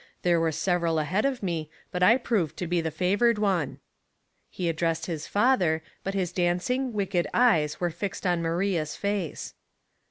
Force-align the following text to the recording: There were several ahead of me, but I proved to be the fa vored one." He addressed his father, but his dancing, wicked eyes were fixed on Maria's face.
There 0.23 0.39
were 0.39 0.51
several 0.51 0.97
ahead 0.97 1.25
of 1.25 1.43
me, 1.43 1.69
but 1.91 2.01
I 2.01 2.17
proved 2.17 2.57
to 2.57 2.65
be 2.65 2.81
the 2.81 2.89
fa 2.89 3.15
vored 3.15 3.37
one." 3.37 3.77
He 4.49 4.67
addressed 4.67 5.05
his 5.05 5.27
father, 5.27 5.83
but 6.03 6.15
his 6.15 6.31
dancing, 6.31 6.91
wicked 6.91 7.27
eyes 7.35 7.79
were 7.79 7.91
fixed 7.91 8.25
on 8.25 8.41
Maria's 8.41 8.95
face. 8.95 9.53